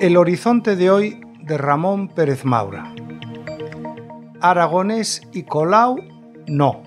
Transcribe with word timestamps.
El 0.00 0.16
horizonte 0.16 0.76
de 0.76 0.90
hoy 0.90 1.20
de 1.40 1.56
Ramón 1.56 2.08
Pérez 2.08 2.44
Maura. 2.44 2.92
Aragonés 4.40 5.22
y 5.32 5.44
Colau, 5.44 5.96
no. 6.46 6.82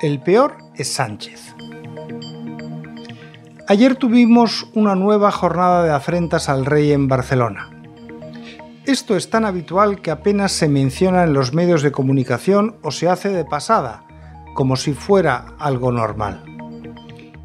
El 0.00 0.20
peor 0.22 0.56
es 0.76 0.92
Sánchez. 0.92 1.54
Ayer 3.68 3.96
tuvimos 3.96 4.70
una 4.74 4.94
nueva 4.94 5.32
jornada 5.32 5.82
de 5.82 5.92
afrentas 5.92 6.48
al 6.48 6.66
rey 6.66 6.92
en 6.92 7.08
Barcelona. 7.08 7.75
Esto 8.86 9.16
es 9.16 9.30
tan 9.30 9.44
habitual 9.44 10.00
que 10.00 10.12
apenas 10.12 10.52
se 10.52 10.68
menciona 10.68 11.24
en 11.24 11.32
los 11.32 11.52
medios 11.52 11.82
de 11.82 11.90
comunicación 11.90 12.76
o 12.82 12.92
se 12.92 13.08
hace 13.08 13.30
de 13.30 13.44
pasada, 13.44 14.04
como 14.54 14.76
si 14.76 14.92
fuera 14.92 15.56
algo 15.58 15.90
normal. 15.90 16.44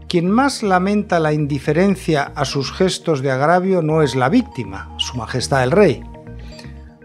Quien 0.08 0.30
más 0.30 0.62
lamenta 0.62 1.20
la 1.20 1.34
indiferencia 1.34 2.32
a 2.36 2.46
sus 2.46 2.72
gestos 2.72 3.22
de 3.22 3.32
agravio 3.32 3.82
no 3.82 4.04
es 4.04 4.14
la 4.14 4.30
víctima, 4.30 4.94
Su 4.98 5.18
Majestad 5.18 5.64
el 5.64 5.72
Rey. 5.72 6.04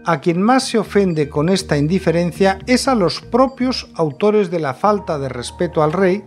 A 0.05 0.21
quien 0.21 0.39
más 0.39 0.67
se 0.67 0.77
ofende 0.77 1.29
con 1.29 1.49
esta 1.49 1.75
indiferencia 1.75 2.59
es 2.67 2.87
a 2.87 2.93
los 2.93 3.21
propios 3.21 3.89
autores 3.95 4.51
de 4.51 4.59
la 4.59 4.75
falta 4.75 5.17
de 5.17 5.29
respeto 5.29 5.81
al 5.81 5.93
rey, 5.93 6.23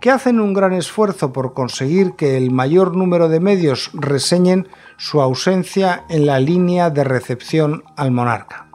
que 0.00 0.10
hacen 0.10 0.40
un 0.40 0.54
gran 0.54 0.72
esfuerzo 0.72 1.32
por 1.32 1.52
conseguir 1.52 2.12
que 2.12 2.36
el 2.36 2.50
mayor 2.50 2.96
número 2.96 3.28
de 3.28 3.40
medios 3.40 3.90
reseñen 3.92 4.68
su 4.96 5.20
ausencia 5.20 6.04
en 6.08 6.26
la 6.26 6.40
línea 6.40 6.90
de 6.90 7.04
recepción 7.04 7.84
al 7.96 8.10
monarca. 8.10 8.66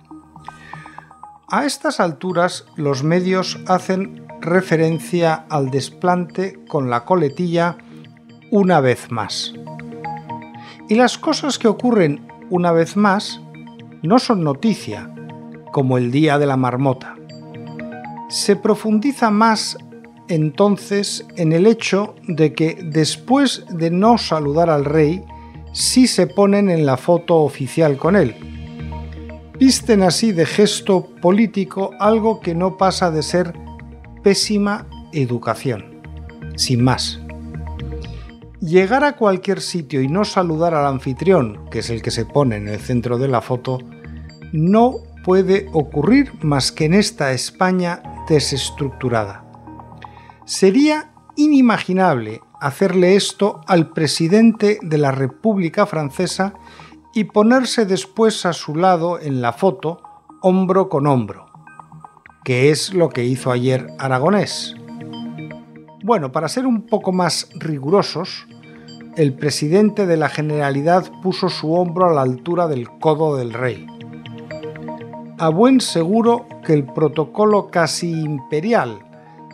A 1.50 1.66
estas 1.66 2.00
alturas 2.00 2.66
los 2.76 3.04
medios 3.04 3.60
hacen 3.68 4.26
referencia 4.42 5.46
al 5.50 5.72
desplante 5.72 6.60
con 6.68 6.90
la 6.90 7.06
coletilla 7.06 7.78
una 8.52 8.80
vez 8.80 9.12
más. 9.12 9.54
Y 10.88 10.96
las 10.96 11.18
cosas 11.18 11.58
que 11.58 11.68
ocurren 11.68 12.28
una 12.50 12.72
vez 12.72 12.96
más 12.96 13.42
no 14.04 14.20
son 14.20 14.44
noticia, 14.44 15.10
como 15.72 15.98
el 15.98 16.12
día 16.12 16.38
de 16.38 16.46
la 16.46 16.58
marmota. 16.58 17.16
Se 18.30 18.56
profundiza 18.56 19.32
más 19.32 19.78
entonces 20.28 21.26
en 21.36 21.54
el 21.54 21.68
hecho 21.68 22.16
de 22.28 22.54
que 22.54 22.78
después 22.82 23.66
de 23.70 23.92
no 23.92 24.18
saludar 24.18 24.70
al 24.70 24.86
rey, 24.86 25.24
sí 25.74 26.08
se 26.08 26.28
ponen 26.28 26.70
en 26.70 26.86
la 26.86 26.98
foto 26.98 27.38
oficial 27.38 27.98
con 27.98 28.16
él. 28.16 28.36
Visten 29.60 30.04
así 30.04 30.32
de 30.32 30.46
gesto 30.46 31.08
político 31.22 31.92
algo 32.00 32.40
que 32.40 32.56
no 32.56 32.78
pasa 32.78 33.12
de 33.12 33.24
ser 33.24 33.54
pésima 34.24 34.88
educación. 35.14 36.02
Sin 36.56 36.84
más. 36.84 37.20
Llegar 38.60 39.04
a 39.04 39.16
cualquier 39.16 39.62
sitio 39.62 40.02
y 40.02 40.08
no 40.08 40.26
saludar 40.26 40.74
al 40.74 40.88
anfitrión, 40.88 41.70
que 41.70 41.80
es 41.80 41.90
el 41.90 42.02
que 42.02 42.12
se 42.12 42.26
pone 42.26 42.56
en 42.56 42.68
el 42.68 42.80
centro 42.80 43.18
de 43.18 43.28
la 43.28 43.42
foto, 43.42 43.80
no 44.52 44.96
puede 45.24 45.68
ocurrir 45.74 46.32
más 46.42 46.72
que 46.72 46.86
en 46.86 46.94
esta 46.94 47.32
España 47.32 48.02
desestructurada. 48.28 49.45
Sería 50.46 51.12
inimaginable 51.36 52.42
hacerle 52.62 53.16
esto 53.16 53.62
al 53.68 53.92
presidente 53.92 54.80
de 54.82 54.98
la 54.98 55.12
República 55.12 55.86
Francesa 55.86 56.54
y 57.14 57.26
ponerse 57.26 57.86
después 57.86 58.46
a 58.46 58.54
su 58.54 58.76
lado 58.76 59.20
en 59.20 59.42
la 59.42 59.54
foto, 59.54 60.02
hombro 60.42 60.90
con 60.90 61.08
hombro 61.08 61.46
que 62.46 62.70
es 62.70 62.94
lo 62.94 63.10
que 63.10 63.26
hizo 63.26 63.52
ayer 63.52 63.88
Aragonés. 63.98 64.76
Bueno, 66.04 66.32
para 66.32 66.48
ser 66.48 66.68
un 66.68 66.86
poco 66.86 67.12
más 67.12 67.50
rigurosos, 67.56 68.46
el 69.18 69.34
presidente 69.34 70.06
de 70.06 70.16
la 70.16 70.30
Generalidad 70.30 71.12
puso 71.24 71.50
su 71.50 71.74
hombro 71.74 72.08
a 72.08 72.14
la 72.14 72.22
altura 72.22 72.68
del 72.68 72.88
codo 73.00 73.36
del 73.36 73.52
rey. 73.52 73.88
A 75.40 75.50
buen 75.50 75.82
seguro 75.82 76.46
que 76.64 76.74
el 76.74 76.86
protocolo 76.86 77.72
casi 77.72 78.12
imperial 78.12 79.05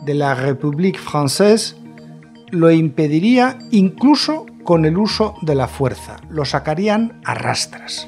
de 0.04 0.14
la 0.14 0.34
République 0.34 0.98
française 0.98 1.76
lo 2.50 2.70
impediría 2.70 3.58
incluso 3.70 4.46
con 4.64 4.84
el 4.84 4.98
uso 4.98 5.34
de 5.42 5.54
la 5.54 5.68
fuerza, 5.68 6.18
lo 6.28 6.44
sacarían 6.44 7.20
a 7.24 7.34
rastras. 7.34 8.06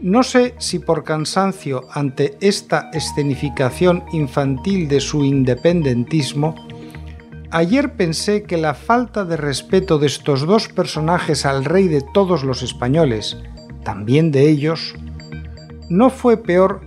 No 0.00 0.22
sé 0.22 0.54
si 0.58 0.80
por 0.80 1.02
cansancio 1.04 1.84
ante 1.90 2.36
esta 2.40 2.90
escenificación 2.92 4.04
infantil 4.12 4.86
de 4.86 5.00
su 5.00 5.24
independentismo, 5.24 6.54
ayer 7.50 7.94
pensé 7.94 8.42
que 8.42 8.58
la 8.58 8.74
falta 8.74 9.24
de 9.24 9.38
respeto 9.38 9.98
de 9.98 10.08
estos 10.08 10.42
dos 10.46 10.68
personajes 10.68 11.46
al 11.46 11.64
rey 11.64 11.88
de 11.88 12.02
todos 12.12 12.44
los 12.44 12.62
españoles, 12.62 13.38
también 13.82 14.30
de 14.30 14.50
ellos, 14.50 14.94
no 15.88 16.10
fue 16.10 16.36
peor 16.36 16.82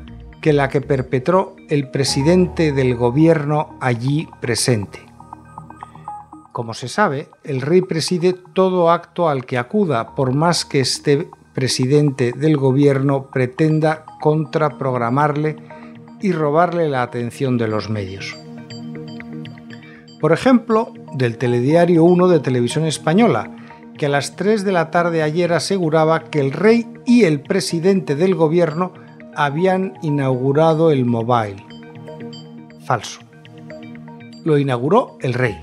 que 0.48 0.54
la 0.54 0.70
que 0.70 0.80
perpetró 0.80 1.58
el 1.68 1.90
presidente 1.90 2.72
del 2.72 2.96
gobierno 2.96 3.78
allí 3.82 4.30
presente. 4.40 5.00
Como 6.54 6.74
se 6.74 6.88
sabe, 6.88 7.28
el 7.44 7.60
rey 7.60 7.82
preside 7.82 8.32
todo 8.32 8.90
acto 8.90 9.28
al 9.28 9.46
que 9.46 9.58
acuda, 9.58 10.16
por 10.16 10.34
más 10.34 10.64
que 10.64 10.80
esté 10.80 11.28
presidente 11.54 12.32
del 12.32 12.56
gobierno 12.56 13.30
pretenda 13.30 14.06
contraprogramarle 14.22 15.58
y 16.22 16.32
robarle 16.32 16.88
la 16.88 17.04
atención 17.04 17.58
de 17.58 17.68
los 17.68 17.90
medios. 17.90 18.38
Por 20.22 20.32
ejemplo, 20.32 20.94
del 21.12 21.38
telediario 21.38 22.06
1 22.06 22.30
de 22.30 22.40
Televisión 22.40 22.86
Española, 22.86 23.54
que 23.98 24.06
a 24.06 24.10
las 24.10 24.38
3 24.38 24.64
de 24.64 24.72
la 24.72 24.92
tarde 24.92 25.24
ayer 25.24 25.52
aseguraba 25.52 26.24
que 26.24 26.40
el 26.40 26.54
rey 26.54 26.88
y 27.06 27.26
el 27.26 27.42
presidente 27.42 28.16
del 28.16 28.34
gobierno 28.34 28.94
habían 29.38 29.94
inaugurado 30.02 30.90
el 30.90 31.06
mobile. 31.06 31.64
Falso. 32.86 33.20
Lo 34.44 34.58
inauguró 34.58 35.18
el 35.22 35.36
rey. 35.36 35.56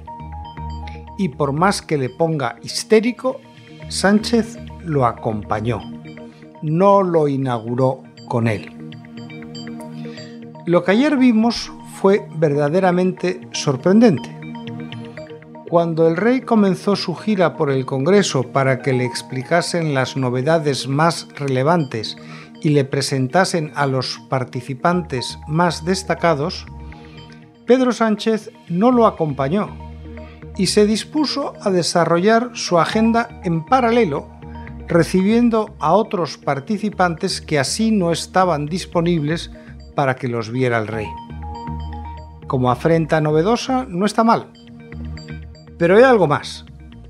Y 1.18 1.30
por 1.30 1.52
más 1.52 1.82
que 1.82 1.98
le 1.98 2.08
ponga 2.08 2.56
histérico, 2.62 3.40
Sánchez 3.88 4.58
lo 4.84 5.06
acompañó, 5.06 5.80
no 6.62 7.02
lo 7.02 7.26
inauguró 7.26 8.04
con 8.28 8.46
él. 8.46 8.70
Lo 10.66 10.84
que 10.84 10.92
ayer 10.92 11.16
vimos 11.16 11.72
fue 12.00 12.28
verdaderamente 12.36 13.40
sorprendente. 13.52 14.30
Cuando 15.68 16.06
el 16.06 16.16
rey 16.16 16.42
comenzó 16.42 16.94
su 16.94 17.16
gira 17.16 17.56
por 17.56 17.72
el 17.72 17.84
Congreso 17.84 18.44
para 18.44 18.80
que 18.82 18.92
le 18.92 19.04
explicasen 19.04 19.94
las 19.94 20.16
novedades 20.16 20.86
más 20.86 21.26
relevantes 21.34 22.16
y 22.64 22.70
le 22.70 22.84
presentasen 22.84 23.70
a 23.76 23.86
los 23.86 24.18
participantes 24.28 25.38
más 25.46 25.84
destacados, 25.84 26.66
Pedro 27.66 27.92
Sánchez 27.92 28.50
no 28.68 28.90
lo 28.90 29.06
acompañó 29.06 29.76
y 30.56 30.66
se 30.66 30.86
dispuso 30.86 31.52
a 31.62 31.70
desarrollar 31.70 32.50
su 32.54 32.80
agenda 32.80 33.28
en 33.44 33.66
paralelo 33.66 34.30
recibiendo 34.88 35.74
a 35.78 35.92
otros 35.92 36.38
participantes 36.38 37.40
que 37.40 37.58
así 37.58 37.90
no 37.90 38.12
estaban 38.12 38.66
disponibles 38.66 39.50
para 39.94 40.16
que 40.16 40.28
los 40.28 40.50
viera 40.50 40.78
el 40.78 40.86
rey. 40.86 41.08
Como 42.46 42.70
afrenta 42.70 43.20
novedosa, 43.20 43.84
no 43.88 44.06
está 44.06 44.24
mal. 44.24 44.50
Pero 45.78 45.96
hay 45.96 46.02
algo 46.02 46.26
más. 46.26 46.64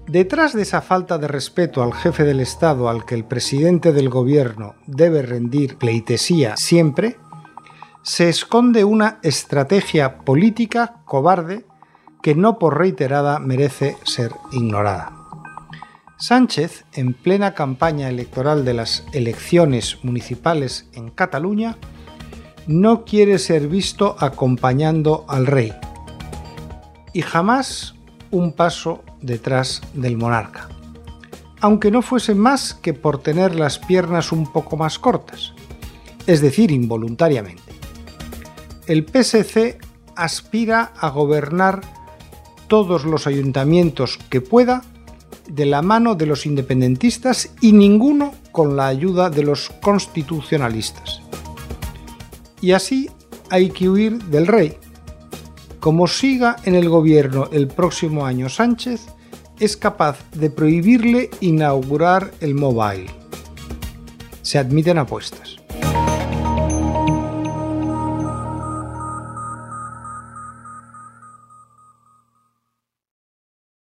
Detrás 0.07 0.53
de 0.53 0.63
esa 0.63 0.83
falta 0.83 1.17
de 1.17 1.29
respeto 1.29 1.83
al 1.83 1.95
jefe 1.95 2.25
del 2.25 2.41
Estado 2.41 2.89
al 2.91 3.07
que 3.07 3.15
el 3.15 3.25
presidente 3.25 3.93
del 3.93 4.11
gobierno 4.11 4.75
debe 4.87 5.23
rendir 5.23 5.79
pleitesía 5.79 6.57
siempre, 6.57 7.17
se 8.03 8.29
esconde 8.29 8.85
una 8.85 9.19
estrategia 9.23 10.19
política 10.19 10.97
cobarde 11.07 11.65
que 12.23 12.35
no 12.35 12.59
por 12.59 12.79
reiterada 12.79 13.39
merece 13.39 13.97
ser 14.05 14.33
ignorada. 14.53 15.13
Sánchez, 16.19 16.85
en 16.93 17.15
plena 17.15 17.55
campaña 17.55 18.09
electoral 18.09 18.65
de 18.65 18.75
las 18.75 19.07
elecciones 19.13 19.99
municipales 20.03 20.89
en 20.93 21.11
Cataluña, 21.11 21.77
no 22.67 23.05
quiere 23.05 23.39
ser 23.39 23.69
visto 23.69 24.17
acompañando 24.21 25.25
al 25.29 25.47
rey 25.47 25.73
y 27.15 27.23
jamás 27.23 27.95
un 28.31 28.53
paso 28.53 29.03
detrás 29.25 29.83
del 29.95 30.17
monarca, 30.17 30.69
aunque 31.61 31.91
no 31.91 32.03
fuese 32.03 32.35
más 32.35 32.75
que 32.75 32.95
por 32.95 33.19
tener 33.19 33.55
las 33.55 33.79
piernas 33.79 34.33
un 34.33 34.53
poco 34.53 34.77
más 34.77 34.99
cortas, 34.99 35.53
es 36.27 36.41
decir, 36.41 36.71
involuntariamente. 36.71 37.63
El 38.87 39.07
PSC 39.07 39.79
aspira 40.15 40.93
a 40.97 41.09
gobernar 41.09 41.81
todos 42.69 43.05
los 43.05 43.27
ayuntamientos 43.27 44.19
que 44.29 44.41
pueda 44.41 44.83
de 45.49 45.67
la 45.67 45.83
mano 45.83 46.15
de 46.15 46.27
los 46.27 46.47
independentistas 46.47 47.51
y 47.61 47.73
ninguno 47.73 48.33
con 48.53 48.77
la 48.77 48.87
ayuda 48.87 49.31
de 49.31 49.43
los 49.43 49.71
constitucionalistas. 49.83 51.21
Y 52.61 52.73
así 52.73 53.11
hay 53.51 53.71
que 53.71 53.89
huir 53.89 54.23
del 54.25 54.47
rey. 54.47 54.79
Como 55.85 56.07
siga 56.07 56.57
en 56.65 56.77
el 56.77 56.89
gobierno 56.89 57.51
el 57.53 57.69
próximo 57.69 58.25
año 58.25 58.49
Sánchez, 58.49 59.03
es 59.61 59.77
capaz 59.77 60.17
de 60.33 60.49
prohibirle 60.49 61.29
inaugurar 61.43 62.33
el 62.41 62.55
mobile. 62.55 63.11
Se 64.41 64.57
admiten 64.59 64.97
apuestas. 64.97 65.59